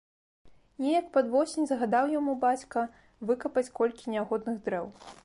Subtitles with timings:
[0.85, 2.79] Неяк пад восень загадаў яму бацька
[3.33, 4.85] выкапаць колькі нягодных дрэў.